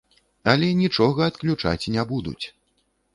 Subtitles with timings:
[0.53, 2.45] Але нічога адключаць не будуць!